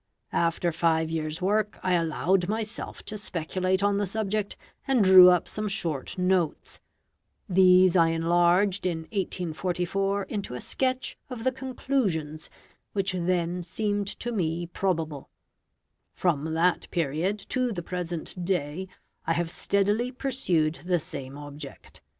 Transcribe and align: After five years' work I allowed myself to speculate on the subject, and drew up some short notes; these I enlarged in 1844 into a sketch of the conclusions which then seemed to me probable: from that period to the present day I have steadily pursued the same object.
After 0.33 0.71
five 0.71 1.11
years' 1.11 1.43
work 1.43 1.77
I 1.83 1.93
allowed 1.93 2.47
myself 2.49 3.03
to 3.03 3.19
speculate 3.19 3.83
on 3.83 3.99
the 3.99 4.07
subject, 4.07 4.57
and 4.87 5.03
drew 5.03 5.29
up 5.29 5.47
some 5.47 5.67
short 5.67 6.17
notes; 6.17 6.81
these 7.47 7.95
I 7.95 8.07
enlarged 8.07 8.87
in 8.87 9.01
1844 9.13 10.23
into 10.23 10.55
a 10.55 10.59
sketch 10.59 11.19
of 11.29 11.43
the 11.43 11.51
conclusions 11.51 12.49
which 12.93 13.11
then 13.13 13.61
seemed 13.61 14.07
to 14.07 14.31
me 14.31 14.65
probable: 14.65 15.29
from 16.15 16.55
that 16.55 16.89
period 16.89 17.37
to 17.49 17.71
the 17.71 17.83
present 17.83 18.43
day 18.43 18.87
I 19.27 19.33
have 19.33 19.51
steadily 19.51 20.11
pursued 20.11 20.79
the 20.83 20.97
same 20.97 21.37
object. 21.37 22.01